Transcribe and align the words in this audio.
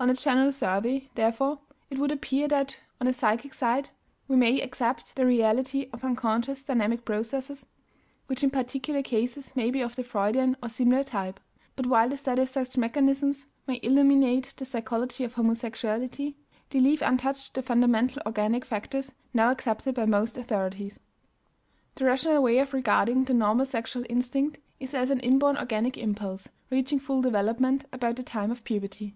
On 0.00 0.08
a 0.08 0.14
general 0.14 0.52
survey, 0.52 1.10
therefore, 1.16 1.58
it 1.90 1.98
would 1.98 2.10
appear 2.10 2.48
that, 2.48 2.80
on 2.98 3.06
the 3.06 3.12
psychic 3.12 3.52
side, 3.52 3.90
we 4.26 4.34
may 4.34 4.58
accept 4.58 5.14
the 5.16 5.26
reality 5.26 5.90
of 5.92 6.02
unconscious 6.02 6.62
dynamic 6.62 7.04
processes 7.04 7.66
which 8.26 8.42
in 8.42 8.48
particular 8.48 9.02
cases 9.02 9.54
may 9.54 9.70
be 9.70 9.82
of 9.82 9.94
the 9.94 10.02
Freudian 10.02 10.56
or 10.62 10.70
similar 10.70 11.02
type. 11.02 11.38
But 11.76 11.84
while 11.88 12.08
the 12.08 12.16
study 12.16 12.40
of 12.40 12.48
such 12.48 12.78
mechanisms 12.78 13.48
may 13.66 13.78
illuminate 13.82 14.54
the 14.56 14.64
psychology 14.64 15.24
of 15.24 15.34
homosexuality, 15.34 16.36
they 16.70 16.80
leave 16.80 17.02
untouched 17.02 17.52
the 17.52 17.60
fundamental 17.60 18.22
organic 18.24 18.64
factors 18.64 19.12
now 19.34 19.50
accepted 19.50 19.94
by 19.94 20.06
most 20.06 20.38
authorities. 20.38 21.00
The 21.96 22.06
rational 22.06 22.42
way 22.42 22.60
of 22.60 22.72
regarding 22.72 23.24
the 23.24 23.34
normal 23.34 23.66
sexual 23.66 24.04
instinct 24.08 24.56
is 24.80 24.94
as 24.94 25.10
an 25.10 25.20
inborn 25.20 25.58
organic 25.58 25.98
impulse, 25.98 26.48
reaching 26.70 26.98
full 26.98 27.20
development 27.20 27.84
about 27.92 28.16
the 28.16 28.22
time 28.22 28.50
of 28.50 28.64
puberty. 28.64 29.14